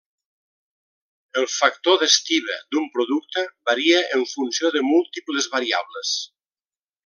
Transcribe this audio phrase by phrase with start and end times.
[1.41, 6.19] El factor d'estiba d'un producte varia en funció de múltiples variables.